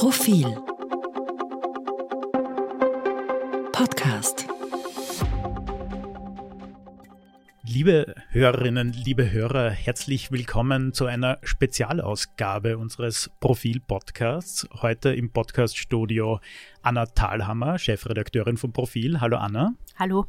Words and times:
Profil 0.00 0.46
Podcast 3.70 4.46
Liebe 7.64 8.14
Hörerinnen, 8.30 8.94
liebe 8.94 9.30
Hörer, 9.30 9.68
herzlich 9.68 10.32
willkommen 10.32 10.94
zu 10.94 11.04
einer 11.04 11.36
Spezialausgabe 11.42 12.78
unseres 12.78 13.30
Profil-Podcasts. 13.40 14.66
Heute 14.80 15.12
im 15.12 15.32
Podcaststudio 15.32 16.40
Anna 16.80 17.04
Thalhammer, 17.04 17.78
Chefredakteurin 17.78 18.56
von 18.56 18.72
Profil. 18.72 19.20
Hallo 19.20 19.36
Anna. 19.36 19.74
Hallo. 19.98 20.24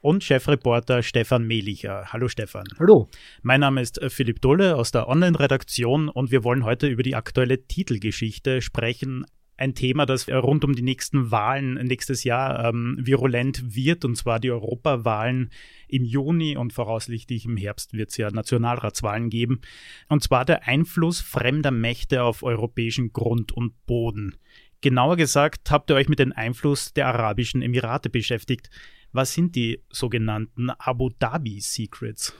Und 0.00 0.24
Chefreporter 0.24 1.02
Stefan 1.02 1.46
Mehlicher. 1.46 2.06
Hallo 2.12 2.28
Stefan. 2.28 2.64
Hallo. 2.78 3.08
Mein 3.42 3.60
Name 3.60 3.80
ist 3.80 4.00
Philipp 4.08 4.40
Dolle 4.40 4.76
aus 4.76 4.90
der 4.90 5.08
Online-Redaktion 5.08 6.08
und 6.08 6.30
wir 6.30 6.44
wollen 6.44 6.64
heute 6.64 6.88
über 6.88 7.02
die 7.02 7.14
aktuelle 7.14 7.66
Titelgeschichte 7.66 8.62
sprechen 8.62 9.24
ein 9.62 9.74
Thema, 9.74 10.06
das 10.06 10.28
rund 10.28 10.64
um 10.64 10.74
die 10.74 10.82
nächsten 10.82 11.30
Wahlen 11.30 11.74
nächstes 11.74 12.24
Jahr 12.24 12.64
ähm, 12.64 12.96
virulent 12.98 13.74
wird, 13.76 14.04
und 14.04 14.16
zwar 14.16 14.40
die 14.40 14.50
Europawahlen 14.50 15.50
im 15.88 16.04
Juni 16.04 16.56
und 16.56 16.72
voraussichtlich 16.72 17.44
im 17.44 17.56
Herbst 17.56 17.92
wird 17.92 18.10
es 18.10 18.16
ja 18.16 18.30
Nationalratswahlen 18.30 19.30
geben. 19.30 19.60
Und 20.08 20.22
zwar 20.22 20.44
der 20.44 20.66
Einfluss 20.66 21.20
fremder 21.20 21.70
Mächte 21.70 22.24
auf 22.24 22.42
europäischen 22.42 23.12
Grund 23.12 23.52
und 23.52 23.86
Boden. 23.86 24.36
Genauer 24.80 25.16
gesagt 25.16 25.70
habt 25.70 25.90
ihr 25.90 25.94
euch 25.94 26.08
mit 26.08 26.18
dem 26.18 26.32
Einfluss 26.32 26.92
der 26.92 27.06
Arabischen 27.06 27.62
Emirate 27.62 28.10
beschäftigt. 28.10 28.68
Was 29.12 29.34
sind 29.34 29.54
die 29.56 29.82
sogenannten 29.90 30.70
Abu 30.70 31.10
Dhabi 31.10 31.60
Secrets? 31.60 32.32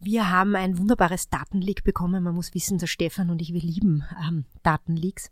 Wir 0.00 0.30
haben 0.30 0.56
ein 0.56 0.76
wunderbares 0.78 1.28
Datenleak 1.28 1.84
bekommen. 1.84 2.24
Man 2.24 2.34
muss 2.34 2.54
wissen, 2.54 2.76
dass 2.78 2.90
Stefan 2.90 3.30
und 3.30 3.40
ich, 3.40 3.52
wir 3.52 3.60
lieben 3.60 4.02
ähm, 4.26 4.44
Datenleaks. 4.64 5.30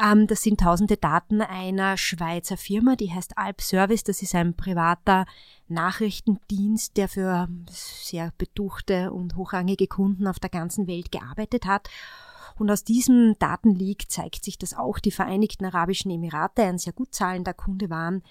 Ähm, 0.00 0.28
das 0.28 0.42
sind 0.42 0.60
tausende 0.60 0.96
Daten 0.96 1.40
einer 1.40 1.96
Schweizer 1.96 2.56
Firma, 2.56 2.94
die 2.94 3.12
heißt 3.12 3.36
Alp 3.36 3.60
Service. 3.60 4.04
Das 4.04 4.22
ist 4.22 4.36
ein 4.36 4.54
privater 4.54 5.26
Nachrichtendienst, 5.66 6.96
der 6.96 7.08
für 7.08 7.48
sehr 7.68 8.32
beduchte 8.38 9.10
und 9.10 9.34
hochrangige 9.34 9.88
Kunden 9.88 10.28
auf 10.28 10.38
der 10.38 10.50
ganzen 10.50 10.86
Welt 10.86 11.10
gearbeitet 11.10 11.66
hat. 11.66 11.90
Und 12.56 12.70
aus 12.70 12.84
diesem 12.84 13.34
Datenleak 13.40 14.08
zeigt 14.08 14.44
sich, 14.44 14.56
dass 14.56 14.72
auch 14.72 15.00
die 15.00 15.10
Vereinigten 15.10 15.64
Arabischen 15.64 16.12
Emirate 16.12 16.62
ein 16.62 16.78
sehr 16.78 16.92
gut 16.92 17.12
zahlender 17.12 17.54
Kunde 17.54 17.90
waren 17.90 18.22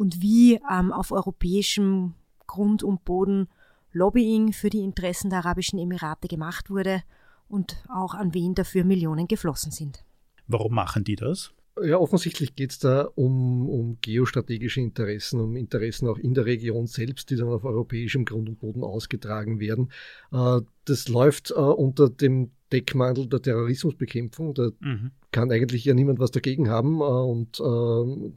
und 0.00 0.22
wie 0.22 0.58
ähm, 0.70 0.94
auf 0.94 1.12
europäischem 1.12 2.14
Grund 2.46 2.82
und 2.82 3.04
Boden 3.04 3.48
Lobbying 3.92 4.54
für 4.54 4.70
die 4.70 4.80
Interessen 4.80 5.28
der 5.28 5.40
Arabischen 5.40 5.78
Emirate 5.78 6.26
gemacht 6.26 6.70
wurde 6.70 7.02
und 7.48 7.84
auch 7.94 8.14
an 8.14 8.32
wen 8.32 8.54
dafür 8.54 8.84
Millionen 8.84 9.28
geflossen 9.28 9.72
sind. 9.72 10.02
Warum 10.46 10.72
machen 10.72 11.04
die 11.04 11.16
das? 11.16 11.52
Ja, 11.82 11.98
offensichtlich 11.98 12.56
geht 12.56 12.72
es 12.72 12.78
da 12.78 13.02
um, 13.14 13.68
um 13.68 13.98
geostrategische 14.00 14.80
Interessen, 14.80 15.40
um 15.40 15.56
Interessen 15.56 16.08
auch 16.08 16.18
in 16.18 16.34
der 16.34 16.44
Region 16.44 16.86
selbst, 16.86 17.30
die 17.30 17.36
dann 17.36 17.48
auf 17.48 17.64
europäischem 17.64 18.24
Grund 18.24 18.48
und 18.48 18.58
Boden 18.58 18.82
ausgetragen 18.82 19.60
werden. 19.60 19.90
Äh, 20.32 20.60
das 20.84 21.08
läuft 21.08 21.52
äh, 21.52 21.54
unter 21.54 22.10
dem 22.10 22.50
Deckmantel 22.72 23.28
der 23.28 23.40
Terrorismusbekämpfung. 23.40 24.54
Da 24.54 24.70
mhm. 24.80 25.12
kann 25.32 25.50
eigentlich 25.50 25.84
ja 25.84 25.94
niemand 25.94 26.18
was 26.18 26.32
dagegen 26.32 26.68
haben 26.68 27.00
äh, 27.00 27.04
und 27.04 27.62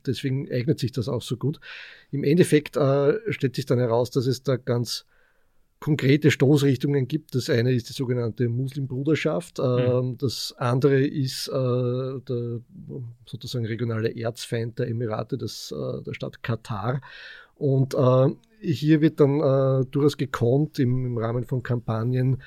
deswegen 0.05 0.51
eignet 0.51 0.79
sich 0.79 0.91
das 0.91 1.09
auch 1.09 1.21
so 1.21 1.35
gut. 1.35 1.59
Im 2.11 2.23
Endeffekt 2.23 2.77
stellt 3.29 3.55
sich 3.55 3.65
dann 3.65 3.79
heraus, 3.79 4.11
dass 4.11 4.27
es 4.27 4.43
da 4.43 4.55
ganz 4.57 5.05
konkrete 5.83 6.31
Stoßrichtungen 6.31 7.09
gibt. 7.09 7.35
Das 7.35 7.49
eine 7.49 7.73
ist 7.73 7.89
die 7.89 7.93
sogenannte 7.93 8.47
Muslimbruderschaft, 8.47 9.57
mhm. 9.57 10.17
das 10.17 10.55
andere 10.57 11.05
ist 11.05 11.49
äh, 11.49 11.51
der 11.51 12.61
sozusagen 13.25 13.65
regionale 13.65 14.15
Erzfeind 14.15 14.79
der 14.79 14.87
Emirate, 14.87 15.37
das, 15.37 15.73
äh, 15.77 16.01
der 16.03 16.13
Stadt 16.13 16.41
Katar. 16.41 17.01
Und 17.55 17.95
äh, 17.95 18.29
hier 18.61 19.01
wird 19.01 19.19
dann 19.19 19.39
durchaus 19.91 20.15
gekonnt 20.15 20.79
im, 20.79 21.05
im, 21.05 21.17
Rahmen 21.17 21.43
von 21.43 21.61
Kampagnen 21.61 22.41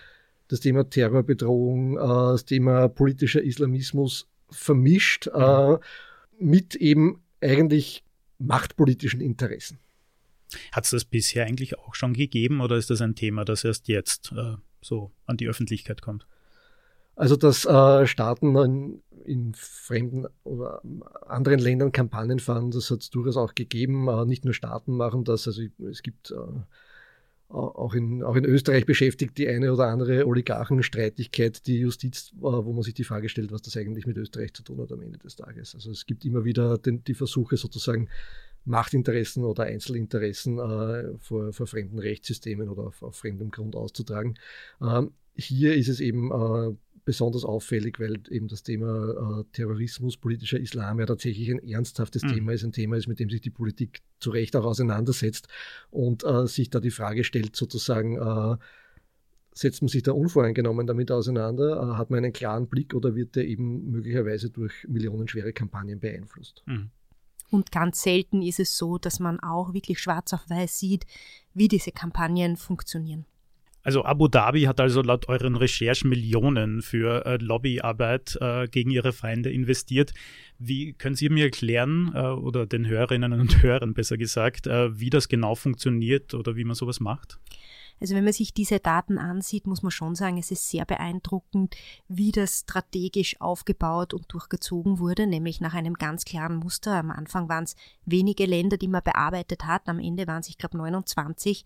das 0.49 0.61
Thema 0.61 0.89
Terrorbedrohung, 0.89 1.97
das 1.97 2.47
Thema 2.47 2.89
politischer 2.89 3.43
Islamismus 3.43 4.29
vermischt 4.49 5.29
mhm. 5.35 5.79
mit 6.39 6.75
eben 6.75 7.21
eigentlich 7.43 8.03
machtpolitischen 8.39 9.21
Interessen. 9.21 9.79
Hat 10.73 10.84
es 10.84 10.91
das 10.91 11.05
bisher 11.05 11.47
eigentlich 11.47 11.79
auch 11.79 11.95
schon 11.95 12.15
gegeben 12.15 12.61
oder 12.61 12.77
ist 12.77 12.91
das 12.91 13.01
ein 13.01 13.15
Thema, 13.15 13.45
das 13.45 13.65
erst 13.65 13.89
jetzt 13.89 14.33
äh, 14.33 14.55
so 14.81 15.12
an 15.27 15.37
die 15.37 15.49
Öffentlichkeit 15.49 16.03
kommt? 16.03 16.27
Also, 17.17 17.37
dass 17.37 17.65
äh, 17.65 18.07
Staaten 18.07 18.55
in, 18.57 19.03
in, 19.25 19.55
fremden 19.55 20.27
oder 20.45 20.83
anderen 21.27 21.59
Ländern 21.59 21.91
Kampagnen 21.91 22.39
fahren, 22.39 22.71
das 22.71 22.91
hat 22.91 23.01
es 23.01 23.11
durchaus 23.11 23.39
auch 23.39 23.55
gegeben. 23.55 24.07
Äh, 24.09 24.27
nicht 24.27 24.45
nur 24.45 24.53
Staaten 24.53 24.97
machen 24.97 25.25
das, 25.25 25.47
also 25.47 25.62
es 25.91 26.03
gibt 26.03 26.31
äh, 26.31 26.34
auch 27.49 27.95
in, 27.95 28.23
auch 28.23 28.34
in 28.34 28.45
Österreich 28.45 28.87
beschäftigt 28.87 29.39
die 29.39 29.49
eine 29.49 29.73
oder 29.73 29.87
andere 29.87 30.27
Oligarchenstreitigkeit 30.27 31.67
die 31.67 31.78
Justiz, 31.78 32.33
äh, 32.34 32.43
wo 32.43 32.73
man 32.73 32.83
sich 32.83 32.95
die 32.95 33.05
Frage 33.05 33.28
stellt, 33.28 33.53
was 33.53 33.63
das 33.63 33.77
eigentlich 33.77 34.07
mit 34.07 34.17
Österreich 34.17 34.53
zu 34.53 34.63
tun 34.63 34.81
hat 34.81 34.93
am 34.93 35.01
Ende 35.01 35.19
des 35.19 35.37
Tages. 35.37 35.75
Also 35.75 35.93
es 35.93 36.07
gibt 36.07 36.25
immer 36.25 36.45
wieder 36.45 36.77
den, 36.77 37.03
die 37.05 37.15
Versuche 37.15 37.57
sozusagen 37.57 38.09
Machtinteressen 38.66 39.44
oder 39.44 39.65
Einzelinteressen 39.65 40.59
äh, 40.59 41.19
vor, 41.19 41.53
vor, 41.53 41.66
fremden 41.66 41.99
Rechtssystemen 41.99 42.69
oder 42.69 42.88
auf, 42.88 43.03
auf 43.03 43.16
fremdem 43.16 43.50
Grund 43.50 43.77
auszutragen. 43.77 44.34
Ähm, 44.82 45.12
hier 45.34 45.75
ist 45.75 45.88
es 45.88 46.00
eben 46.00 46.32
äh, 46.32 46.75
besonders 47.04 47.44
auffällig, 47.44 48.00
weil 48.00 48.19
eben 48.31 48.49
das 48.49 48.65
Thema 48.65 49.41
äh, 49.41 49.44
Terrorismus, 49.53 50.16
politischer 50.16 50.59
Islam 50.59 50.99
ja 50.99 51.06
tatsächlich 51.06 51.50
ein 51.50 51.60
ernsthaftes 51.60 52.25
mhm. 52.25 52.34
Thema 52.34 52.53
ist, 52.53 52.65
ein 52.65 52.72
Thema 52.72 52.97
ist, 52.97 53.06
mit 53.06 53.21
dem 53.21 53.31
sich 53.31 53.41
die 53.41 53.50
Politik 53.50 54.03
zu 54.19 54.31
Recht 54.31 54.56
auch 54.56 54.65
auseinandersetzt 54.65 55.47
und 55.91 56.25
äh, 56.25 56.47
sich 56.48 56.69
da 56.69 56.81
die 56.81 56.91
Frage 56.91 57.22
stellt, 57.22 57.54
sozusagen, 57.54 58.16
äh, 58.16 58.56
setzt 59.53 59.83
man 59.83 59.88
sich 59.88 60.03
da 60.03 60.12
unvoreingenommen 60.12 60.87
damit 60.87 61.12
auseinander, 61.12 61.77
äh, 61.77 61.97
hat 61.97 62.10
man 62.10 62.19
einen 62.19 62.33
klaren 62.33 62.66
Blick 62.66 62.93
oder 62.93 63.15
wird 63.15 63.37
der 63.37 63.47
eben 63.47 63.88
möglicherweise 63.91 64.50
durch 64.50 64.87
millionenschwere 64.88 65.53
Kampagnen 65.53 66.00
beeinflusst? 66.00 66.65
Mhm. 66.66 66.91
Und 67.51 67.73
ganz 67.73 68.03
selten 68.03 68.43
ist 68.43 68.61
es 68.61 68.77
so, 68.77 68.99
dass 68.99 69.21
man 69.21 69.41
auch 69.41 69.73
wirklich 69.73 70.01
schwarz 70.01 70.33
auf 70.33 70.49
weiß 70.49 70.79
sieht, 70.79 71.07
wie 71.55 71.69
diese 71.69 71.93
Kampagnen 71.93 72.57
funktionieren. 72.57 73.27
Also 73.87 74.05
Abu 74.05 74.27
Dhabi 74.27 74.62
hat 74.62 74.81
also 74.81 75.01
laut 75.01 75.29
euren 75.29 75.55
Recherchen 75.55 76.11
Millionen 76.11 76.83
für 76.83 77.25
äh, 77.25 77.37
Lobbyarbeit 77.37 78.37
äh, 78.41 78.67
gegen 78.67 78.91
ihre 78.91 79.12
Feinde 79.12 79.53
investiert. 79.53 80.12
Wie 80.59 80.93
können 80.95 81.15
Sie 81.15 81.29
mir 81.29 81.45
erklären, 81.45 82.11
äh, 82.12 82.19
oder 82.19 82.67
den 82.67 82.89
Hörerinnen 82.89 83.33
und 83.33 83.63
Hörern 83.63 83.95
besser 83.95 84.17
gesagt, 84.17 84.67
äh, 84.67 84.99
wie 84.99 85.09
das 85.09 85.28
genau 85.28 85.55
funktioniert 85.55 86.34
oder 86.34 86.57
wie 86.57 86.65
man 86.65 86.75
sowas 86.75 86.99
macht? 86.99 87.39
Also 88.01 88.15
wenn 88.15 88.25
man 88.25 88.33
sich 88.33 88.53
diese 88.53 88.79
Daten 88.79 89.19
ansieht, 89.19 89.67
muss 89.67 89.83
man 89.83 89.91
schon 89.91 90.15
sagen, 90.15 90.39
es 90.39 90.51
ist 90.51 90.69
sehr 90.69 90.84
beeindruckend, 90.84 91.77
wie 92.09 92.33
das 92.33 92.61
strategisch 92.61 93.41
aufgebaut 93.41 94.12
und 94.12 94.33
durchgezogen 94.33 94.99
wurde, 94.99 95.27
nämlich 95.27 95.61
nach 95.61 95.75
einem 95.75 95.95
ganz 95.95 96.25
klaren 96.25 96.57
Muster. 96.57 96.93
Am 96.93 97.11
Anfang 97.11 97.49
waren 97.49 97.65
es 97.65 97.77
wenige 98.05 98.47
Länder, 98.47 98.77
die 98.77 98.89
man 98.89 99.03
bearbeitet 99.03 99.65
hat, 99.65 99.89
am 99.89 99.99
Ende 99.99 100.27
waren 100.27 100.41
es, 100.41 100.49
ich 100.49 100.59
glaube, 100.59 100.77
29. 100.77 101.65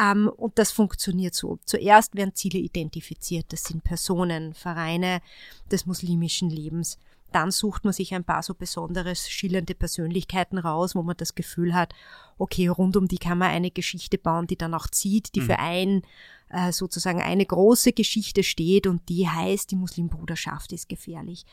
Ähm, 0.00 0.28
und 0.28 0.58
das 0.58 0.72
funktioniert 0.72 1.34
so. 1.34 1.58
Zuerst 1.64 2.16
werden 2.16 2.34
Ziele 2.34 2.58
identifiziert. 2.58 3.46
Das 3.52 3.64
sind 3.64 3.84
Personen, 3.84 4.54
Vereine 4.54 5.20
des 5.70 5.86
muslimischen 5.86 6.50
Lebens. 6.50 6.98
Dann 7.34 7.50
sucht 7.50 7.82
man 7.82 7.92
sich 7.92 8.14
ein 8.14 8.22
paar 8.22 8.44
so 8.44 8.54
besonderes 8.54 9.28
schillernde 9.28 9.74
Persönlichkeiten 9.74 10.56
raus, 10.56 10.94
wo 10.94 11.02
man 11.02 11.16
das 11.16 11.34
Gefühl 11.34 11.74
hat, 11.74 11.92
okay, 12.38 12.68
rund 12.68 12.96
um 12.96 13.08
die 13.08 13.18
kann 13.18 13.38
man 13.38 13.50
eine 13.50 13.72
Geschichte 13.72 14.18
bauen, 14.18 14.46
die 14.46 14.56
dann 14.56 14.72
auch 14.72 14.86
zieht, 14.86 15.34
die 15.34 15.40
mhm. 15.40 15.44
für 15.46 15.58
ein 15.58 16.02
äh, 16.50 16.70
sozusagen 16.70 17.20
eine 17.20 17.44
große 17.44 17.92
Geschichte 17.92 18.44
steht 18.44 18.86
und 18.86 19.08
die 19.08 19.28
heißt, 19.28 19.72
die 19.72 19.76
Muslimbruderschaft 19.76 20.72
ist 20.72 20.88
gefährlich. 20.88 21.44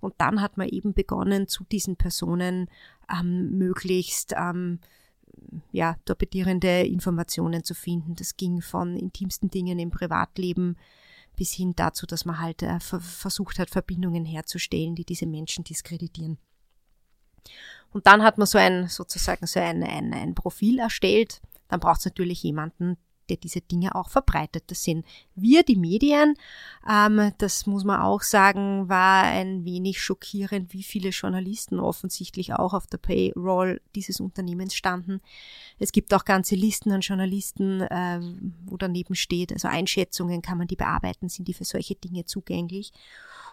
Und 0.00 0.14
dann 0.18 0.40
hat 0.40 0.56
man 0.56 0.68
eben 0.68 0.94
begonnen, 0.94 1.48
zu 1.48 1.64
diesen 1.64 1.96
Personen 1.96 2.68
ähm, 3.10 3.58
möglichst 3.58 4.34
ähm, 4.38 4.78
ja, 5.72 5.96
torpedierende 6.04 6.82
Informationen 6.82 7.64
zu 7.64 7.74
finden. 7.74 8.14
Das 8.14 8.36
ging 8.36 8.62
von 8.62 8.96
intimsten 8.96 9.50
Dingen 9.50 9.80
im 9.80 9.90
Privatleben 9.90 10.76
bis 11.36 11.52
hin 11.52 11.74
dazu, 11.76 12.06
dass 12.06 12.24
man 12.24 12.40
halt 12.40 12.62
äh, 12.62 12.78
versucht 12.80 13.58
hat, 13.58 13.70
Verbindungen 13.70 14.24
herzustellen, 14.24 14.94
die 14.94 15.04
diese 15.04 15.26
Menschen 15.26 15.64
diskreditieren. 15.64 16.38
Und 17.90 18.06
dann 18.06 18.22
hat 18.22 18.38
man 18.38 18.46
so 18.46 18.58
ein, 18.58 18.88
sozusagen 18.88 19.46
so 19.46 19.60
ein, 19.60 19.82
ein, 19.82 20.12
ein 20.12 20.34
Profil 20.34 20.78
erstellt. 20.78 21.40
Dann 21.68 21.80
braucht 21.80 22.00
es 22.00 22.04
natürlich 22.06 22.42
jemanden, 22.42 22.96
der 23.28 23.36
diese 23.36 23.60
Dinge 23.60 23.94
auch 23.94 24.10
verbreitet. 24.10 24.64
Das 24.68 24.82
sind 24.82 25.04
wir, 25.34 25.62
die 25.62 25.76
Medien. 25.76 26.34
Ähm, 26.88 27.32
das 27.38 27.66
muss 27.66 27.84
man 27.84 28.00
auch 28.00 28.22
sagen, 28.22 28.88
war 28.88 29.24
ein 29.24 29.64
wenig 29.64 30.00
schockierend, 30.00 30.72
wie 30.72 30.82
viele 30.82 31.10
Journalisten 31.10 31.80
offensichtlich 31.80 32.54
auch 32.54 32.74
auf 32.74 32.86
der 32.86 32.98
Payroll 32.98 33.80
dieses 33.94 34.20
Unternehmens 34.20 34.74
standen. 34.74 35.20
Es 35.78 35.92
gibt 35.92 36.12
auch 36.14 36.24
ganze 36.24 36.54
Listen 36.54 36.92
an 36.92 37.00
Journalisten, 37.00 37.80
äh, 37.82 38.20
wo 38.66 38.76
daneben 38.76 39.14
steht, 39.14 39.52
also 39.52 39.68
Einschätzungen 39.68 40.42
kann 40.42 40.58
man 40.58 40.66
die 40.66 40.76
bearbeiten, 40.76 41.28
sind 41.28 41.48
die 41.48 41.54
für 41.54 41.64
solche 41.64 41.94
Dinge 41.94 42.24
zugänglich. 42.24 42.92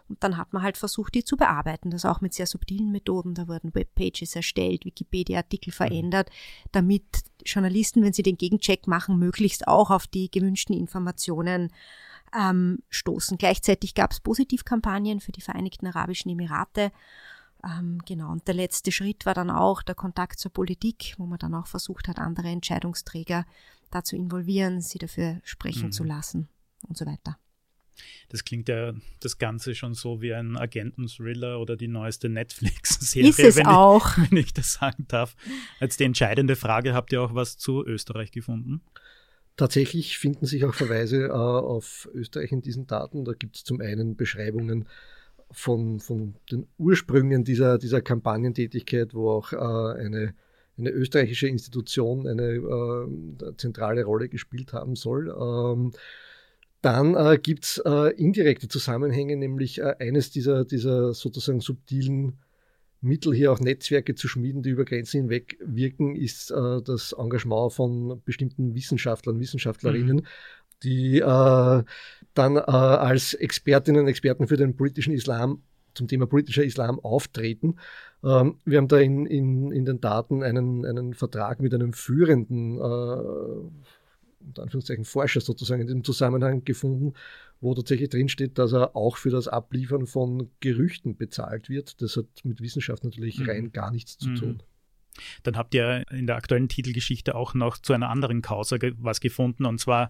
Und 0.09 0.23
dann 0.23 0.37
hat 0.37 0.53
man 0.53 0.63
halt 0.63 0.77
versucht, 0.77 1.15
die 1.15 1.23
zu 1.23 1.37
bearbeiten, 1.37 1.91
das 1.91 2.05
auch 2.05 2.21
mit 2.21 2.33
sehr 2.33 2.47
subtilen 2.47 2.91
Methoden. 2.91 3.33
Da 3.33 3.47
wurden 3.47 3.73
Webpages 3.73 4.35
erstellt, 4.35 4.85
Wikipedia-Artikel 4.85 5.71
verändert, 5.71 6.29
damit 6.71 7.03
Journalisten, 7.45 8.03
wenn 8.03 8.13
sie 8.13 8.23
den 8.23 8.37
Gegencheck 8.37 8.87
machen, 8.87 9.17
möglichst 9.17 9.67
auch 9.67 9.89
auf 9.89 10.07
die 10.07 10.29
gewünschten 10.29 10.75
Informationen 10.75 11.71
ähm, 12.37 12.79
stoßen. 12.89 13.37
Gleichzeitig 13.37 13.93
gab 13.93 14.11
es 14.11 14.19
Positivkampagnen 14.19 15.19
für 15.19 15.31
die 15.31 15.41
Vereinigten 15.41 15.87
Arabischen 15.87 16.31
Emirate. 16.31 16.91
Ähm, 17.63 17.99
genau, 18.05 18.31
und 18.31 18.47
der 18.47 18.55
letzte 18.55 18.91
Schritt 18.91 19.25
war 19.25 19.33
dann 19.33 19.49
auch 19.49 19.81
der 19.83 19.95
Kontakt 19.95 20.39
zur 20.39 20.51
Politik, 20.51 21.15
wo 21.17 21.25
man 21.25 21.39
dann 21.39 21.53
auch 21.53 21.67
versucht 21.67 22.07
hat, 22.07 22.17
andere 22.17 22.47
Entscheidungsträger 22.47 23.45
da 23.91 24.03
zu 24.03 24.15
involvieren, 24.15 24.81
sie 24.81 24.97
dafür 24.97 25.41
sprechen 25.43 25.87
mhm. 25.87 25.91
zu 25.91 26.03
lassen 26.03 26.47
und 26.87 26.97
so 26.97 27.05
weiter. 27.05 27.37
Das 28.29 28.43
klingt 28.43 28.69
ja 28.69 28.93
das 29.19 29.37
Ganze 29.37 29.75
schon 29.75 29.93
so 29.93 30.21
wie 30.21 30.33
ein 30.33 30.57
Agenten-Thriller 30.57 31.59
oder 31.59 31.75
die 31.75 31.87
neueste 31.87 32.29
Netflix-Serie, 32.29 33.29
Ist 33.29 33.39
es 33.39 33.57
wenn, 33.57 33.65
wenn 34.29 34.37
ich 34.37 34.53
das 34.53 34.73
sagen 34.73 35.05
darf. 35.07 35.35
Als 35.79 35.97
die 35.97 36.05
entscheidende 36.05 36.55
Frage, 36.55 36.93
habt 36.93 37.11
ihr 37.11 37.21
auch 37.21 37.35
was 37.35 37.57
zu 37.57 37.85
Österreich 37.85 38.31
gefunden? 38.31 38.81
Tatsächlich 39.57 40.17
finden 40.17 40.45
sich 40.45 40.65
auch 40.65 40.73
Verweise 40.73 41.25
äh, 41.25 41.31
auf 41.31 42.09
Österreich 42.13 42.51
in 42.51 42.61
diesen 42.61 42.87
Daten. 42.87 43.25
Da 43.25 43.33
gibt 43.33 43.57
es 43.57 43.63
zum 43.63 43.81
einen 43.81 44.15
Beschreibungen 44.15 44.87
von, 45.51 45.99
von 45.99 46.35
den 46.51 46.67
Ursprüngen 46.77 47.43
dieser, 47.43 47.77
dieser 47.77 48.01
Kampagnentätigkeit, 48.01 49.13
wo 49.13 49.29
auch 49.29 49.51
äh, 49.51 49.57
eine, 49.57 50.33
eine 50.77 50.89
österreichische 50.89 51.47
Institution 51.47 52.27
eine 52.27 52.53
äh, 52.53 53.57
zentrale 53.57 54.03
Rolle 54.05 54.29
gespielt 54.29 54.73
haben 54.73 54.95
soll. 54.95 55.27
Ähm, 55.29 55.91
dann 56.81 57.15
äh, 57.15 57.37
gibt 57.37 57.65
es 57.65 57.81
äh, 57.85 58.11
indirekte 58.15 58.67
Zusammenhänge, 58.67 59.37
nämlich 59.37 59.79
äh, 59.79 59.95
eines 59.99 60.31
dieser, 60.31 60.65
dieser 60.65 61.13
sozusagen 61.13 61.61
subtilen 61.61 62.39
Mittel, 63.01 63.33
hier 63.33 63.51
auch 63.51 63.59
Netzwerke 63.59 64.15
zu 64.15 64.27
schmieden, 64.27 64.61
die 64.61 64.69
über 64.69 64.85
Grenzen 64.85 65.21
hinweg 65.21 65.57
wirken, 65.59 66.15
ist 66.15 66.51
äh, 66.51 66.81
das 66.83 67.13
Engagement 67.13 67.73
von 67.73 68.21
bestimmten 68.25 68.75
Wissenschaftlern, 68.75 69.39
Wissenschaftlerinnen, 69.39 70.17
mhm. 70.17 70.25
die 70.83 71.19
äh, 71.19 71.83
dann 72.33 72.55
äh, 72.55 72.61
als 72.61 73.33
Expertinnen 73.33 74.01
und 74.01 74.07
Experten 74.07 74.47
für 74.47 74.57
den 74.57 74.75
politischen 74.75 75.13
Islam 75.13 75.63
zum 75.93 76.07
Thema 76.07 76.25
politischer 76.25 76.63
Islam 76.63 76.99
auftreten. 76.99 77.75
Ähm, 78.23 78.59
wir 78.65 78.77
haben 78.77 78.87
da 78.87 78.99
in, 78.99 79.25
in, 79.25 79.71
in 79.71 79.85
den 79.85 79.99
Daten 79.99 80.43
einen, 80.43 80.85
einen 80.85 81.13
Vertrag 81.13 81.59
mit 81.59 81.73
einem 81.73 81.93
führenden 81.93 82.77
äh, 82.77 83.69
unter 84.45 84.63
Anführungszeichen 84.63 85.05
Forscher 85.05 85.41
sozusagen 85.41 85.81
in 85.81 85.87
diesem 85.87 86.03
Zusammenhang 86.03 86.63
gefunden, 86.63 87.13
wo 87.59 87.73
tatsächlich 87.73 88.09
drinsteht, 88.09 88.57
dass 88.57 88.73
er 88.73 88.95
auch 88.95 89.17
für 89.17 89.29
das 89.29 89.47
Abliefern 89.47 90.07
von 90.07 90.49
Gerüchten 90.59 91.15
bezahlt 91.15 91.69
wird. 91.69 92.01
Das 92.01 92.17
hat 92.17 92.25
mit 92.43 92.61
Wissenschaft 92.61 93.03
natürlich 93.03 93.39
mhm. 93.39 93.49
rein 93.49 93.71
gar 93.71 93.91
nichts 93.91 94.17
zu 94.17 94.29
mhm. 94.29 94.35
tun. 94.35 94.63
Dann 95.43 95.57
habt 95.57 95.73
ihr 95.73 96.05
in 96.11 96.25
der 96.25 96.37
aktuellen 96.37 96.69
Titelgeschichte 96.69 97.35
auch 97.35 97.53
noch 97.53 97.77
zu 97.77 97.93
einer 97.93 98.09
anderen 98.09 98.41
Causa 98.41 98.77
was 98.97 99.19
gefunden, 99.19 99.65
und 99.65 99.79
zwar 99.79 100.09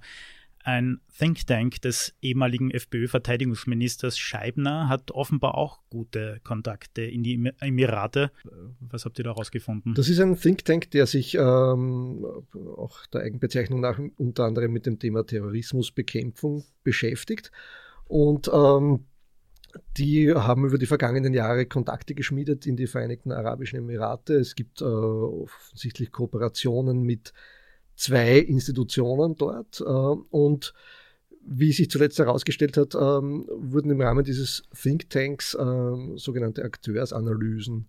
ein 0.63 1.01
Think 1.17 1.45
Tank 1.47 1.81
des 1.81 2.13
ehemaligen 2.21 2.71
FPÖ-Verteidigungsministers 2.71 4.17
Scheibner 4.17 4.89
hat 4.89 5.11
offenbar 5.11 5.55
auch 5.55 5.79
gute 5.89 6.39
Kontakte 6.43 7.01
in 7.01 7.23
die 7.23 7.51
Emirate. 7.59 8.31
Was 8.79 9.05
habt 9.05 9.19
ihr 9.19 9.23
da 9.23 9.31
rausgefunden? 9.31 9.93
Das 9.93 10.09
ist 10.09 10.19
ein 10.19 10.37
Think 10.39 10.65
Tank, 10.65 10.91
der 10.91 11.05
sich 11.05 11.35
ähm, 11.35 12.25
auch 12.77 13.05
der 13.07 13.21
Eigenbezeichnung 13.21 13.81
nach 13.81 13.99
unter 14.17 14.45
anderem 14.45 14.71
mit 14.71 14.85
dem 14.85 14.99
Thema 14.99 15.25
Terrorismusbekämpfung 15.25 16.63
beschäftigt. 16.83 17.51
Und 18.05 18.49
ähm, 18.53 19.05
die 19.97 20.33
haben 20.33 20.65
über 20.65 20.77
die 20.77 20.85
vergangenen 20.85 21.33
Jahre 21.33 21.65
Kontakte 21.65 22.13
geschmiedet 22.13 22.65
in 22.65 22.75
die 22.75 22.87
Vereinigten 22.87 23.31
Arabischen 23.31 23.79
Emirate. 23.79 24.35
Es 24.35 24.55
gibt 24.55 24.81
äh, 24.81 24.85
offensichtlich 24.85 26.11
Kooperationen 26.11 27.01
mit 27.01 27.33
zwei 27.95 28.39
Institutionen 28.39 29.35
dort 29.35 29.81
äh, 29.81 29.83
und 29.83 30.73
wie 31.43 31.71
sich 31.71 31.89
zuletzt 31.89 32.19
herausgestellt 32.19 32.77
hat, 32.77 32.95
ähm, 32.95 33.45
wurden 33.49 33.91
im 33.91 34.01
Rahmen 34.01 34.23
dieses 34.23 34.63
Think 34.79 35.09
Tanks 35.09 35.57
ähm, 35.59 36.17
sogenannte 36.17 36.63
Akteursanalysen 36.63 37.88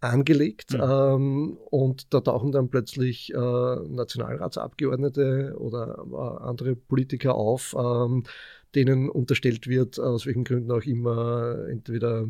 angelegt 0.00 0.72
mhm. 0.72 0.80
ähm, 0.82 1.58
und 1.70 2.12
da 2.12 2.20
tauchen 2.20 2.52
dann 2.52 2.68
plötzlich 2.68 3.32
äh, 3.34 3.36
Nationalratsabgeordnete 3.36 5.56
oder 5.58 6.04
äh, 6.10 6.44
andere 6.44 6.76
Politiker 6.76 7.34
auf, 7.34 7.74
ähm, 7.78 8.24
denen 8.74 9.10
unterstellt 9.10 9.66
wird, 9.66 9.98
aus 9.98 10.26
welchen 10.26 10.44
Gründen 10.44 10.70
auch 10.70 10.84
immer, 10.84 11.66
entweder 11.68 12.26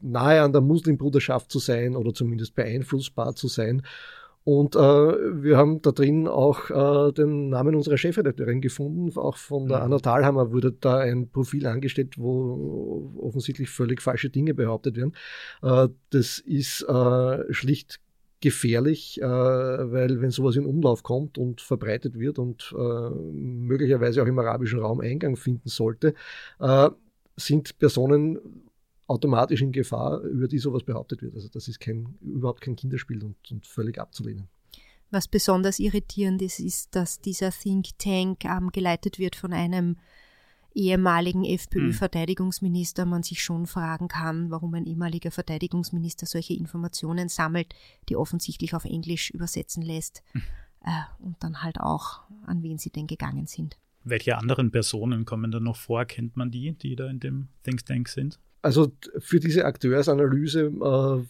nahe 0.00 0.42
an 0.42 0.52
der 0.52 0.60
Muslimbruderschaft 0.60 1.50
zu 1.50 1.58
sein 1.58 1.96
oder 1.96 2.14
zumindest 2.14 2.54
beeinflussbar 2.54 3.34
zu 3.34 3.48
sein. 3.48 3.82
Und 4.44 4.76
äh, 4.76 4.78
wir 4.78 5.58
haben 5.58 5.82
da 5.82 5.92
drin 5.92 6.26
auch 6.26 6.70
äh, 6.70 7.12
den 7.12 7.50
Namen 7.50 7.74
unserer 7.74 7.98
Chefredakteurin 7.98 8.60
gefunden. 8.60 9.16
Auch 9.18 9.36
von 9.36 9.68
der 9.68 9.78
mhm. 9.78 9.84
Anna 9.84 9.98
Thalhammer 9.98 10.52
wurde 10.52 10.72
da 10.72 10.98
ein 10.98 11.28
Profil 11.28 11.66
angestellt, 11.66 12.18
wo 12.18 13.12
offensichtlich 13.20 13.68
völlig 13.68 14.00
falsche 14.00 14.30
Dinge 14.30 14.54
behauptet 14.54 14.96
werden. 14.96 15.14
Äh, 15.62 15.88
das 16.10 16.38
ist 16.38 16.82
äh, 16.82 17.52
schlicht 17.52 18.00
gefährlich, 18.40 19.20
äh, 19.20 19.24
weil 19.26 20.22
wenn 20.22 20.30
sowas 20.30 20.56
in 20.56 20.64
Umlauf 20.64 21.02
kommt 21.02 21.36
und 21.36 21.60
verbreitet 21.60 22.18
wird 22.18 22.38
und 22.38 22.74
äh, 22.74 23.10
möglicherweise 23.10 24.22
auch 24.22 24.26
im 24.26 24.38
arabischen 24.38 24.78
Raum 24.78 25.00
Eingang 25.00 25.36
finden 25.36 25.68
sollte, 25.68 26.14
sind 27.36 27.78
Personen 27.78 28.67
automatisch 29.08 29.62
in 29.62 29.72
Gefahr, 29.72 30.20
über 30.20 30.46
die 30.46 30.58
sowas 30.58 30.84
behauptet 30.84 31.22
wird. 31.22 31.34
Also 31.34 31.48
das 31.48 31.66
ist 31.66 31.80
kein, 31.80 32.16
überhaupt 32.20 32.60
kein 32.60 32.76
Kinderspiel 32.76 33.24
und, 33.24 33.36
und 33.50 33.66
völlig 33.66 33.98
abzulehnen. 33.98 34.48
Was 35.10 35.26
besonders 35.26 35.78
irritierend 35.78 36.42
ist, 36.42 36.60
ist, 36.60 36.94
dass 36.94 37.20
dieser 37.20 37.50
Think 37.50 37.98
Tank 37.98 38.44
ähm, 38.44 38.70
geleitet 38.70 39.18
wird 39.18 39.34
von 39.36 39.54
einem 39.54 39.96
ehemaligen 40.74 41.44
FPÖ-Verteidigungsminister. 41.44 43.06
Man 43.06 43.22
sich 43.22 43.42
schon 43.42 43.66
fragen 43.66 44.08
kann, 44.08 44.50
warum 44.50 44.74
ein 44.74 44.84
ehemaliger 44.84 45.30
Verteidigungsminister 45.30 46.26
solche 46.26 46.52
Informationen 46.52 47.30
sammelt, 47.30 47.74
die 48.10 48.16
offensichtlich 48.16 48.74
auf 48.74 48.84
Englisch 48.84 49.30
übersetzen 49.30 49.82
lässt 49.82 50.22
hm. 50.32 50.42
äh, 50.84 50.90
und 51.24 51.42
dann 51.42 51.62
halt 51.62 51.80
auch, 51.80 52.20
an 52.46 52.62
wen 52.62 52.76
sie 52.76 52.90
denn 52.90 53.06
gegangen 53.06 53.46
sind. 53.46 53.78
Welche 54.04 54.36
anderen 54.36 54.70
Personen 54.70 55.24
kommen 55.24 55.50
da 55.50 55.58
noch 55.58 55.76
vor? 55.76 56.04
Kennt 56.04 56.36
man 56.36 56.50
die, 56.50 56.72
die 56.72 56.94
da 56.96 57.08
in 57.08 57.18
dem 57.18 57.48
Think 57.62 57.86
Tank 57.86 58.08
sind? 58.08 58.38
Also 58.62 58.92
für 59.18 59.40
diese 59.40 59.64
Akteursanalyse 59.64 60.66
äh, 60.66 61.22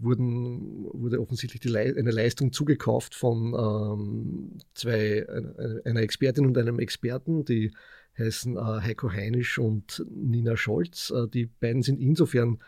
wurden, 0.00 0.86
wurde 0.92 1.20
offensichtlich 1.20 1.64
Le 1.64 1.94
eine 1.96 2.10
Leistung 2.10 2.52
zugekauft 2.52 3.14
von 3.14 3.54
ähm, 3.54 4.58
zwei, 4.74 5.26
eine, 5.28 5.82
einer 5.84 6.00
Expertin 6.00 6.46
und 6.46 6.56
einem 6.58 6.78
Experten, 6.78 7.44
die 7.44 7.72
heißen 8.18 8.56
äh, 8.56 8.60
Heiko 8.60 9.10
Heinisch 9.10 9.58
und 9.58 10.04
Nina 10.10 10.56
Scholz. 10.56 11.10
Äh, 11.10 11.28
die 11.28 11.46
beiden 11.46 11.82
sind 11.82 12.00
insofern 12.00 12.58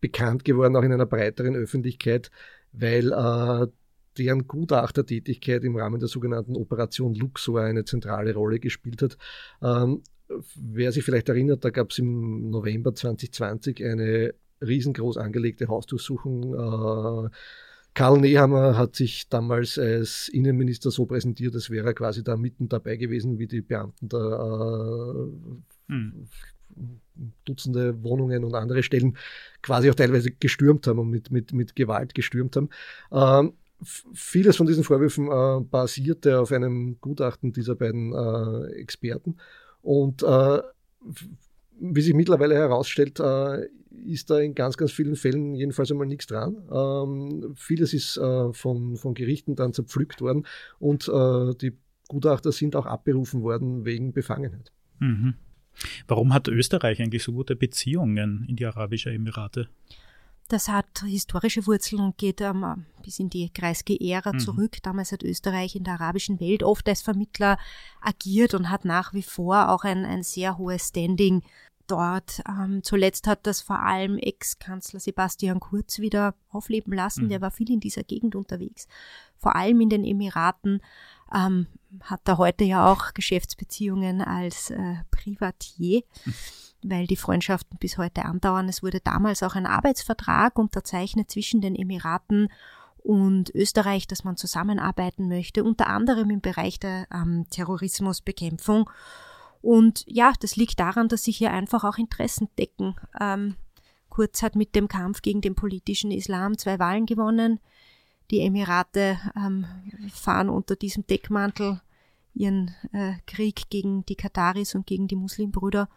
bekannt 0.00 0.44
geworden, 0.44 0.76
auch 0.76 0.82
in 0.82 0.92
einer 0.92 1.06
breiteren 1.06 1.56
Öffentlichkeit, 1.56 2.30
weil 2.72 3.12
äh, 3.12 3.66
deren 4.18 4.46
Gutachtertätigkeit 4.46 5.62
im 5.64 5.76
Rahmen 5.76 6.00
der 6.00 6.08
sogenannten 6.08 6.56
Operation 6.56 7.14
Luxor 7.14 7.60
eine 7.60 7.84
zentrale 7.84 8.34
Rolle 8.34 8.58
gespielt 8.58 9.02
hat. 9.02 9.16
Ähm, 9.62 10.02
wer 10.54 10.92
sich 10.92 11.04
vielleicht 11.04 11.28
erinnert, 11.28 11.64
da 11.64 11.70
gab 11.70 11.90
es 11.90 11.98
im 11.98 12.50
November 12.50 12.94
2020 12.94 13.84
eine 13.84 14.34
riesengroß 14.62 15.16
angelegte 15.16 15.68
Hausdurchsuchung. 15.68 16.54
Äh, 16.54 17.30
Karl 17.94 18.20
Nehammer 18.20 18.76
hat 18.76 18.94
sich 18.94 19.28
damals 19.28 19.78
als 19.78 20.28
Innenminister 20.28 20.90
so 20.90 21.06
präsentiert, 21.06 21.54
als 21.54 21.70
wäre 21.70 21.88
er 21.88 21.94
quasi 21.94 22.22
da 22.22 22.36
mitten 22.36 22.68
dabei 22.68 22.96
gewesen, 22.96 23.38
wie 23.38 23.46
die 23.46 23.62
Beamten 23.62 24.08
da 24.08 25.14
äh, 25.88 25.92
hm. 25.92 26.28
Dutzende 27.44 28.02
Wohnungen 28.02 28.44
und 28.44 28.54
andere 28.54 28.82
Stellen 28.82 29.16
quasi 29.60 29.90
auch 29.90 29.94
teilweise 29.94 30.30
gestürmt 30.30 30.86
haben 30.86 31.00
und 31.00 31.10
mit, 31.10 31.30
mit, 31.30 31.52
mit 31.52 31.74
Gewalt 31.74 32.14
gestürmt 32.14 32.56
haben. 32.56 32.70
Ähm, 33.12 33.54
vieles 34.14 34.56
von 34.56 34.66
diesen 34.66 34.84
Vorwürfen 34.84 35.26
äh, 35.26 35.60
basierte 35.60 36.40
auf 36.40 36.52
einem 36.52 36.98
Gutachten 37.00 37.52
dieser 37.52 37.74
beiden 37.74 38.14
äh, 38.14 38.72
Experten. 38.74 39.36
Und 39.82 40.22
äh, 40.22 40.60
wie 41.80 42.00
sich 42.02 42.14
mittlerweile 42.14 42.54
herausstellt, 42.54 43.20
äh, 43.20 43.66
ist 44.06 44.30
da 44.30 44.38
in 44.38 44.54
ganz, 44.54 44.76
ganz 44.76 44.92
vielen 44.92 45.16
Fällen 45.16 45.54
jedenfalls 45.54 45.90
einmal 45.90 46.06
nichts 46.06 46.26
dran. 46.26 46.56
Ähm, 46.72 47.54
vieles 47.56 47.92
ist 47.94 48.16
äh, 48.16 48.52
von, 48.52 48.96
von 48.96 49.14
Gerichten 49.14 49.56
dann 49.56 49.72
zerpflückt 49.72 50.20
worden 50.20 50.46
und 50.78 51.08
äh, 51.08 51.54
die 51.60 51.76
Gutachter 52.08 52.52
sind 52.52 52.76
auch 52.76 52.86
abberufen 52.86 53.42
worden 53.42 53.84
wegen 53.84 54.12
Befangenheit. 54.12 54.72
Mhm. 54.98 55.34
Warum 56.08 56.34
hat 56.34 56.48
Österreich 56.48 57.00
eigentlich 57.00 57.22
so 57.22 57.32
gute 57.32 57.56
Beziehungen 57.56 58.44
in 58.48 58.56
die 58.56 58.66
Arabischen 58.66 59.12
Emirate? 59.12 59.68
Das 60.50 60.68
hat 60.68 61.04
historische 61.06 61.64
Wurzeln 61.68 62.02
und 62.02 62.18
geht 62.18 62.40
ähm, 62.40 62.84
bis 63.04 63.20
in 63.20 63.30
die 63.30 63.50
Kreisky-Ära 63.50 64.32
mhm. 64.32 64.40
zurück. 64.40 64.82
Damals 64.82 65.12
hat 65.12 65.22
Österreich 65.22 65.76
in 65.76 65.84
der 65.84 65.94
arabischen 65.94 66.40
Welt 66.40 66.64
oft 66.64 66.88
als 66.88 67.02
Vermittler 67.02 67.56
agiert 68.00 68.54
und 68.54 68.68
hat 68.68 68.84
nach 68.84 69.14
wie 69.14 69.22
vor 69.22 69.68
auch 69.68 69.84
ein, 69.84 70.04
ein 70.04 70.24
sehr 70.24 70.58
hohes 70.58 70.88
Standing 70.88 71.42
dort. 71.86 72.42
Ähm, 72.48 72.82
zuletzt 72.82 73.28
hat 73.28 73.46
das 73.46 73.60
vor 73.60 73.80
allem 73.80 74.18
Ex-Kanzler 74.18 74.98
Sebastian 74.98 75.60
Kurz 75.60 76.00
wieder 76.00 76.34
aufleben 76.50 76.94
lassen. 76.94 77.26
Mhm. 77.26 77.28
Der 77.28 77.40
war 77.40 77.52
viel 77.52 77.70
in 77.70 77.78
dieser 77.78 78.02
Gegend 78.02 78.34
unterwegs, 78.34 78.88
vor 79.38 79.54
allem 79.54 79.80
in 79.80 79.88
den 79.88 80.04
Emiraten. 80.04 80.82
Ähm, 81.32 81.68
hat 82.00 82.22
er 82.26 82.38
heute 82.38 82.64
ja 82.64 82.90
auch 82.90 83.14
Geschäftsbeziehungen 83.14 84.20
als 84.20 84.70
äh, 84.70 84.96
Privatier. 85.12 86.02
Mhm 86.24 86.34
weil 86.82 87.06
die 87.06 87.16
Freundschaften 87.16 87.78
bis 87.78 87.98
heute 87.98 88.24
andauern. 88.24 88.68
Es 88.68 88.82
wurde 88.82 89.00
damals 89.00 89.42
auch 89.42 89.54
ein 89.54 89.66
Arbeitsvertrag 89.66 90.58
unterzeichnet 90.58 91.30
zwischen 91.30 91.60
den 91.60 91.74
Emiraten 91.74 92.48
und 92.98 93.54
Österreich, 93.54 94.06
dass 94.06 94.24
man 94.24 94.36
zusammenarbeiten 94.36 95.28
möchte, 95.28 95.64
unter 95.64 95.88
anderem 95.88 96.30
im 96.30 96.40
Bereich 96.40 96.78
der 96.78 97.06
ähm, 97.12 97.46
Terrorismusbekämpfung. 97.50 98.90
Und 99.62 100.04
ja, 100.06 100.32
das 100.40 100.56
liegt 100.56 100.80
daran, 100.80 101.08
dass 101.08 101.24
sich 101.24 101.36
hier 101.36 101.50
einfach 101.50 101.84
auch 101.84 101.98
Interessen 101.98 102.48
decken. 102.58 102.96
Ähm, 103.20 103.56
Kurz 104.10 104.42
hat 104.42 104.56
mit 104.56 104.74
dem 104.74 104.88
Kampf 104.88 105.22
gegen 105.22 105.40
den 105.40 105.54
politischen 105.54 106.10
Islam 106.10 106.58
zwei 106.58 106.78
Wahlen 106.78 107.06
gewonnen. 107.06 107.60
Die 108.30 108.40
Emirate 108.40 109.18
ähm, 109.36 109.64
fahren 110.12 110.50
unter 110.50 110.76
diesem 110.76 111.06
Deckmantel 111.06 111.80
ihren 112.34 112.74
äh, 112.92 113.14
Krieg 113.26 113.70
gegen 113.70 114.04
die 114.06 114.16
Kataris 114.16 114.74
und 114.74 114.86
gegen 114.86 115.08
die 115.08 115.16
Muslimbrüder. 115.16 115.88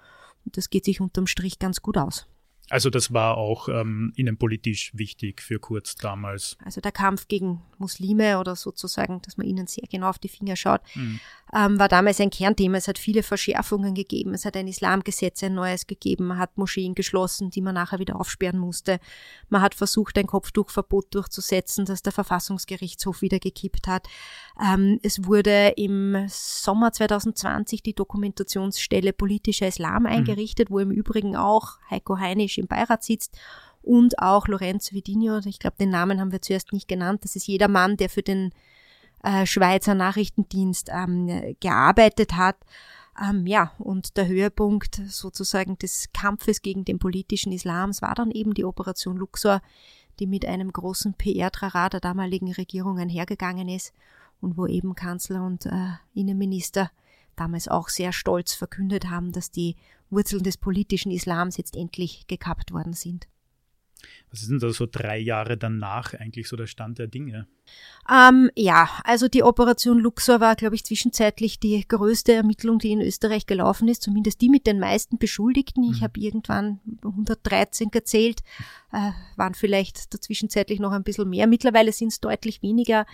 Das 0.45 0.69
geht 0.69 0.85
sich 0.85 1.01
unterm 1.01 1.27
Strich 1.27 1.59
ganz 1.59 1.81
gut 1.81 1.97
aus. 1.97 2.27
Also 2.73 2.89
das 2.89 3.13
war 3.13 3.37
auch 3.37 3.69
ähm, 3.69 4.13
innenpolitisch 4.15 4.93
wichtig 4.95 5.43
für 5.43 5.59
Kurz 5.59 5.93
damals. 5.93 6.57
Also 6.65 6.81
der 6.81 6.91
Kampf 6.91 7.27
gegen 7.27 7.61
Muslime 7.77 8.39
oder 8.39 8.55
sozusagen, 8.55 9.21
dass 9.21 9.37
man 9.37 9.45
ihnen 9.45 9.67
sehr 9.67 9.87
genau 9.91 10.09
auf 10.09 10.17
die 10.17 10.27
Finger 10.27 10.55
schaut, 10.55 10.81
mhm. 10.95 11.19
ähm, 11.55 11.77
war 11.77 11.87
damals 11.87 12.19
ein 12.19 12.31
Kernthema. 12.31 12.77
Es 12.77 12.87
hat 12.87 12.97
viele 12.97 13.21
Verschärfungen 13.21 13.93
gegeben. 13.93 14.33
Es 14.33 14.43
hat 14.43 14.57
ein 14.57 14.67
Islamgesetz, 14.67 15.43
ein 15.43 15.53
neues 15.53 15.85
gegeben. 15.85 16.25
Man 16.25 16.39
hat 16.39 16.57
Moscheen 16.57 16.95
geschlossen, 16.95 17.51
die 17.51 17.61
man 17.61 17.75
nachher 17.75 17.99
wieder 17.99 18.19
aufsperren 18.19 18.57
musste. 18.57 18.99
Man 19.49 19.61
hat 19.61 19.75
versucht, 19.75 20.17
ein 20.17 20.25
Kopftuchverbot 20.25 21.13
durchzusetzen, 21.13 21.85
das 21.85 22.01
der 22.01 22.11
Verfassungsgerichtshof 22.11 23.21
wieder 23.21 23.37
gekippt 23.37 23.85
hat. 23.85 24.07
Ähm, 24.59 24.99
es 25.03 25.25
wurde 25.25 25.73
im 25.77 26.25
Sommer 26.27 26.91
2020 26.91 27.83
die 27.83 27.93
Dokumentationsstelle 27.93 29.13
politischer 29.13 29.67
Islam 29.67 30.03
mhm. 30.03 30.09
eingerichtet, 30.09 30.71
mhm. 30.71 30.73
wo 30.73 30.79
im 30.79 30.91
Übrigen 30.91 31.35
auch 31.35 31.77
Heiko 31.91 32.17
Heinisch 32.17 32.62
im 32.63 32.67
Beirat 32.67 33.03
sitzt 33.03 33.37
und 33.83 34.17
auch 34.19 34.47
Lorenzo 34.47 34.95
Vidinho, 34.95 35.39
ich 35.45 35.59
glaube, 35.59 35.75
den 35.77 35.89
Namen 35.89 36.19
haben 36.19 36.31
wir 36.31 36.41
zuerst 36.41 36.71
nicht 36.71 36.87
genannt, 36.87 37.23
das 37.23 37.35
ist 37.35 37.47
jeder 37.47 37.67
Mann, 37.67 37.97
der 37.97 38.09
für 38.09 38.23
den 38.23 38.51
äh, 39.23 39.45
Schweizer 39.45 39.93
Nachrichtendienst 39.93 40.89
ähm, 40.91 41.55
gearbeitet 41.59 42.33
hat. 42.33 42.55
Ähm, 43.21 43.45
ja, 43.45 43.73
und 43.77 44.17
der 44.17 44.27
Höhepunkt 44.27 45.01
sozusagen 45.07 45.77
des 45.77 46.09
Kampfes 46.13 46.61
gegen 46.61 46.85
den 46.85 46.97
politischen 46.97 47.51
Islams 47.51 48.01
war 48.01 48.15
dann 48.15 48.31
eben 48.31 48.53
die 48.53 48.65
Operation 48.65 49.17
Luxor, 49.17 49.61
die 50.19 50.27
mit 50.27 50.45
einem 50.45 50.71
großen 50.71 51.13
PR-Trara 51.13 51.89
der 51.89 51.99
damaligen 51.99 52.51
Regierung 52.53 52.99
einhergegangen 52.99 53.67
ist 53.67 53.93
und 54.41 54.57
wo 54.57 54.65
eben 54.65 54.95
Kanzler 54.95 55.43
und 55.43 55.65
äh, 55.65 55.91
Innenminister 56.13 56.89
damals 57.35 57.67
auch 57.67 57.89
sehr 57.89 58.13
stolz 58.13 58.53
verkündet 58.53 59.09
haben, 59.09 59.31
dass 59.31 59.51
die 59.51 59.75
Wurzeln 60.09 60.43
des 60.43 60.57
politischen 60.57 61.11
Islams 61.11 61.57
jetzt 61.57 61.75
endlich 61.75 62.27
gekappt 62.27 62.71
worden 62.71 62.93
sind. 62.93 63.27
Was 64.31 64.41
ist 64.41 64.49
denn 64.49 64.59
da 64.59 64.71
so 64.73 64.87
drei 64.89 65.17
Jahre 65.19 65.57
danach 65.57 66.13
eigentlich 66.13 66.47
so 66.47 66.55
der 66.55 66.67
Stand 66.67 66.99
der 66.99 67.07
Dinge? 67.07 67.47
Ähm, 68.11 68.49
ja, 68.55 68.89
also 69.03 69.27
die 69.27 69.43
Operation 69.43 69.99
Luxor 69.99 70.39
war, 70.39 70.55
glaube 70.55 70.75
ich, 70.75 70.83
zwischenzeitlich 70.83 71.59
die 71.59 71.87
größte 71.87 72.33
Ermittlung, 72.33 72.79
die 72.79 72.91
in 72.91 73.01
Österreich 73.01 73.45
gelaufen 73.45 73.87
ist, 73.87 74.01
zumindest 74.01 74.41
die 74.41 74.49
mit 74.49 74.67
den 74.67 74.79
meisten 74.79 75.17
Beschuldigten. 75.17 75.83
Ich 75.83 76.01
mhm. 76.01 76.03
habe 76.03 76.19
irgendwann 76.19 76.79
113 77.03 77.91
gezählt, 77.91 78.41
äh, 78.91 79.11
waren 79.35 79.53
vielleicht 79.53 80.13
dazwischenzeitlich 80.13 80.79
noch 80.79 80.91
ein 80.91 81.03
bisschen 81.03 81.29
mehr. 81.29 81.47
Mittlerweile 81.47 81.91
sind 81.91 82.09
es 82.09 82.19
deutlich 82.19 82.61
weniger. 82.61 83.05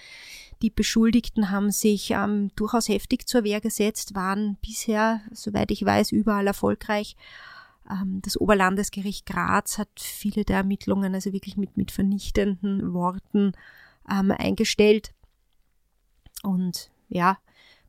Die 0.62 0.69
Beschuldigten 0.69 1.51
haben 1.51 1.72
sich 1.72 2.12
ähm, 2.12 2.51
durchaus 2.55 2.89
heftig 2.89 3.27
zur 3.27 3.43
Wehr 3.43 3.62
gesetzt, 3.62 4.15
waren 4.15 4.58
bisher, 4.62 5.22
soweit 5.31 5.72
ich 5.72 5.86
weiß, 5.86 6.12
überall 6.12 6.48
erfolgreich. 6.48 7.15
Ähm, 7.89 8.22
das 8.22 8.39
Oberlandesgericht 8.39 9.25
Graz 9.25 9.77
hat 9.77 10.00
viele 10.00 10.46
der 10.46 10.58
Ermittlungen 10.58 11.15
also 11.15 11.34
wirklich 11.34 11.58
mit, 11.58 11.77
mit 11.77 11.91
vernichtenden 11.91 12.93
Worten 12.93 13.53
ähm, 14.10 14.31
eingestellt. 14.31 15.13
Und 16.43 16.91
ja, 17.10 17.38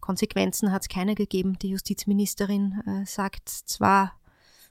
Konsequenzen 0.00 0.72
hat 0.72 0.82
es 0.82 0.88
keine 0.88 1.14
gegeben. 1.14 1.58
Die 1.58 1.70
Justizministerin 1.70 2.80
äh, 2.86 3.06
sagt 3.06 3.48
zwar 3.48 4.14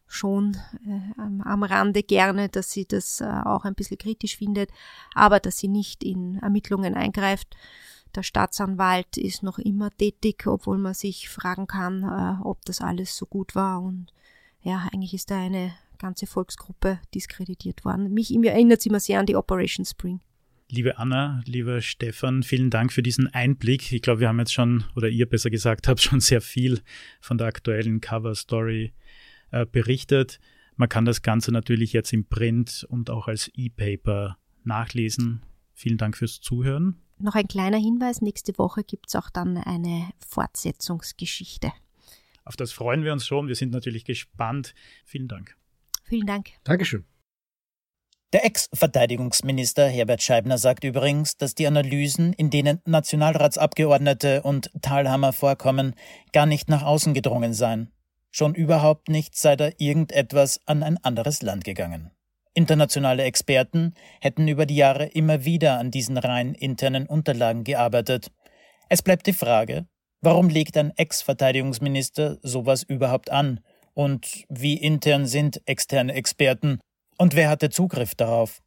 schon 0.07 0.57
äh, 0.87 1.21
am 1.21 1.63
Rande 1.63 2.01
gerne, 2.01 2.49
dass 2.49 2.71
sie 2.71 2.85
das 2.85 3.21
äh, 3.21 3.25
auch 3.25 3.63
ein 3.63 3.75
bisschen 3.75 3.99
kritisch 3.99 4.37
findet, 4.37 4.71
aber 5.13 5.39
dass 5.39 5.59
sie 5.59 5.67
nicht 5.67 6.03
in 6.03 6.39
Ermittlungen 6.39 6.95
eingreift. 6.95 7.55
Der 8.15 8.23
Staatsanwalt 8.23 9.17
ist 9.17 9.43
noch 9.43 9.59
immer 9.59 9.91
tätig, 9.91 10.47
obwohl 10.47 10.79
man 10.79 10.95
sich 10.95 11.29
fragen 11.29 11.67
kann, 11.67 12.03
äh, 12.03 12.43
ob 12.43 12.65
das 12.65 12.81
alles 12.81 13.15
so 13.15 13.27
gut 13.27 13.53
war. 13.53 13.81
Und 13.83 14.11
ja, 14.61 14.87
eigentlich 14.91 15.13
ist 15.13 15.31
da 15.31 15.39
eine 15.39 15.73
ganze 15.97 16.27
Volksgruppe 16.27 16.99
diskreditiert 17.13 17.85
worden. 17.85 18.13
Mich 18.13 18.33
erinnert 18.33 18.79
es 18.79 18.85
immer 18.85 18.99
sehr 18.99 19.19
an 19.19 19.25
die 19.25 19.35
Operation 19.35 19.85
Spring. 19.85 20.21
Liebe 20.71 20.99
Anna, 20.99 21.41
lieber 21.45 21.81
Stefan, 21.81 22.43
vielen 22.43 22.69
Dank 22.69 22.93
für 22.93 23.01
diesen 23.01 23.27
Einblick. 23.27 23.91
Ich 23.91 24.03
glaube, 24.03 24.19
wir 24.19 24.27
haben 24.27 24.37
jetzt 24.37 24.53
schon, 24.53 24.83
oder 24.95 25.09
ihr 25.09 25.27
besser 25.27 25.49
gesagt 25.49 25.87
habt, 25.87 26.01
schon 26.01 26.19
sehr 26.19 26.41
viel 26.41 26.81
von 27.19 27.37
der 27.37 27.47
aktuellen 27.47 28.01
Cover-Story 28.01 28.93
äh, 29.51 29.65
berichtet. 29.65 30.39
Man 30.75 30.87
kann 30.87 31.05
das 31.05 31.21
Ganze 31.21 31.51
natürlich 31.51 31.91
jetzt 31.91 32.13
im 32.13 32.25
Print 32.25 32.85
und 32.89 33.09
auch 33.09 33.27
als 33.27 33.49
E-Paper 33.53 34.37
nachlesen. 34.63 35.43
Vielen 35.73 35.97
Dank 35.97 36.15
fürs 36.15 36.39
Zuhören. 36.39 37.01
Noch 37.17 37.35
ein 37.35 37.47
kleiner 37.47 37.77
Hinweis, 37.77 38.21
nächste 38.21 38.57
Woche 38.57 38.83
gibt 38.83 39.07
es 39.07 39.15
auch 39.15 39.29
dann 39.29 39.57
eine 39.57 40.09
Fortsetzungsgeschichte. 40.25 41.73
Auf 42.49 42.55
das 42.55 42.71
freuen 42.71 43.03
wir 43.03 43.13
uns 43.13 43.27
schon. 43.27 43.47
Wir 43.47 43.53
sind 43.53 43.71
natürlich 43.71 44.05
gespannt. 44.05 44.73
Vielen 45.05 45.27
Dank. 45.27 45.55
Vielen 46.05 46.25
Dank. 46.25 46.49
Dankeschön. 46.63 47.05
Der 48.33 48.43
Ex-Verteidigungsminister 48.43 49.87
Herbert 49.87 50.23
Scheibner 50.23 50.57
sagt 50.57 50.83
übrigens, 50.83 51.37
dass 51.37 51.53
die 51.53 51.67
Analysen, 51.67 52.33
in 52.33 52.49
denen 52.49 52.81
Nationalratsabgeordnete 52.85 54.41
und 54.41 54.71
Thalhammer 54.81 55.31
vorkommen, 55.31 55.93
gar 56.33 56.47
nicht 56.47 56.69
nach 56.69 56.81
außen 56.81 57.13
gedrungen 57.13 57.53
seien. 57.53 57.91
Schon 58.31 58.55
überhaupt 58.55 59.09
nicht 59.09 59.37
sei 59.37 59.55
da 59.55 59.69
irgendetwas 59.77 60.59
an 60.65 60.81
ein 60.81 60.97
anderes 61.03 61.43
Land 61.43 61.65
gegangen. 61.65 62.09
Internationale 62.55 63.25
Experten 63.25 63.93
hätten 64.21 64.47
über 64.47 64.65
die 64.65 64.75
Jahre 64.75 65.05
immer 65.05 65.45
wieder 65.45 65.77
an 65.77 65.91
diesen 65.91 66.17
rein 66.17 66.55
internen 66.55 67.05
Unterlagen 67.05 67.63
gearbeitet. 67.63 68.31
Es 68.89 69.03
bleibt 69.03 69.27
die 69.27 69.33
Frage, 69.33 69.85
warum 70.21 70.49
legt 70.49 70.77
ein 70.77 70.91
Ex-Verteidigungsminister 70.95 72.37
sowas 72.41 72.83
überhaupt 72.83 73.31
an? 73.31 73.59
Und 73.93 74.45
wie 74.49 74.75
intern 74.75 75.25
sind 75.25 75.61
externe 75.65 76.13
Experten? 76.13 76.79
Und 77.17 77.35
wer 77.35 77.49
hatte 77.49 77.69
Zugriff 77.69 78.15
darauf? 78.15 78.61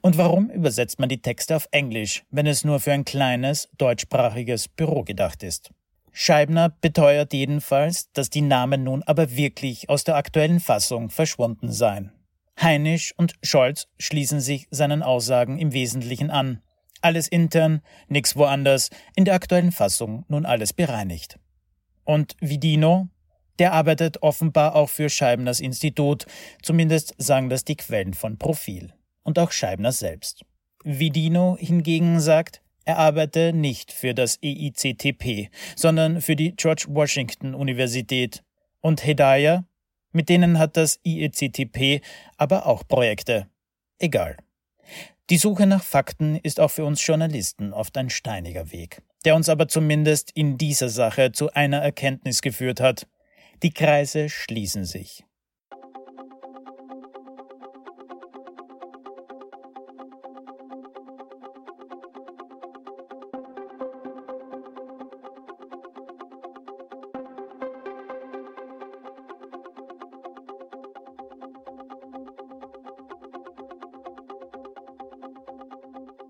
Und 0.00 0.16
warum 0.16 0.50
übersetzt 0.50 1.00
man 1.00 1.08
die 1.08 1.20
Texte 1.20 1.56
auf 1.56 1.68
Englisch, 1.70 2.24
wenn 2.30 2.46
es 2.46 2.64
nur 2.64 2.80
für 2.80 2.92
ein 2.92 3.04
kleines 3.04 3.68
deutschsprachiges 3.76 4.68
Büro 4.68 5.02
gedacht 5.02 5.42
ist? 5.42 5.70
Scheibner 6.12 6.70
beteuert 6.80 7.32
jedenfalls, 7.32 8.10
dass 8.12 8.30
die 8.30 8.40
Namen 8.40 8.84
nun 8.84 9.02
aber 9.02 9.34
wirklich 9.34 9.88
aus 9.88 10.04
der 10.04 10.14
aktuellen 10.14 10.60
Fassung 10.60 11.10
verschwunden 11.10 11.72
seien. 11.72 12.12
Heinisch 12.60 13.12
und 13.16 13.34
Scholz 13.42 13.88
schließen 13.98 14.40
sich 14.40 14.68
seinen 14.70 15.02
Aussagen 15.02 15.58
im 15.58 15.72
Wesentlichen 15.72 16.30
an. 16.30 16.60
Alles 17.04 17.28
intern, 17.28 17.82
nix 18.08 18.34
woanders, 18.34 18.88
in 19.14 19.26
der 19.26 19.34
aktuellen 19.34 19.72
Fassung 19.72 20.24
nun 20.28 20.46
alles 20.46 20.72
bereinigt. 20.72 21.38
Und 22.04 22.34
Vidino? 22.40 23.08
Der 23.58 23.74
arbeitet 23.74 24.22
offenbar 24.22 24.74
auch 24.74 24.88
für 24.88 25.10
Scheibners 25.10 25.60
Institut, 25.60 26.24
zumindest 26.62 27.14
sagen 27.18 27.50
das 27.50 27.64
die 27.64 27.76
Quellen 27.76 28.14
von 28.14 28.38
Profil. 28.38 28.94
Und 29.22 29.38
auch 29.38 29.52
Scheibner 29.52 29.92
selbst. 29.92 30.46
Vidino 30.82 31.58
hingegen 31.60 32.20
sagt, 32.20 32.62
er 32.86 32.96
arbeite 32.98 33.52
nicht 33.52 33.92
für 33.92 34.14
das 34.14 34.38
EICTP, 34.42 35.50
sondern 35.76 36.22
für 36.22 36.36
die 36.36 36.56
George 36.56 36.86
Washington 36.88 37.54
Universität. 37.54 38.42
Und 38.80 39.04
Hedaya, 39.04 39.64
mit 40.10 40.30
denen 40.30 40.58
hat 40.58 40.78
das 40.78 41.00
IECTP 41.04 42.02
aber 42.38 42.64
auch 42.64 42.88
Projekte. 42.88 43.46
Egal. 43.98 44.38
Die 45.30 45.38
Suche 45.38 45.66
nach 45.66 45.82
Fakten 45.82 46.36
ist 46.36 46.60
auch 46.60 46.70
für 46.70 46.84
uns 46.84 47.06
Journalisten 47.06 47.72
oft 47.72 47.96
ein 47.96 48.10
steiniger 48.10 48.72
Weg, 48.72 49.00
der 49.24 49.34
uns 49.34 49.48
aber 49.48 49.68
zumindest 49.68 50.30
in 50.34 50.58
dieser 50.58 50.90
Sache 50.90 51.32
zu 51.32 51.50
einer 51.54 51.78
Erkenntnis 51.78 52.42
geführt 52.42 52.78
hat. 52.78 53.06
Die 53.62 53.72
Kreise 53.72 54.28
schließen 54.28 54.84
sich. 54.84 55.24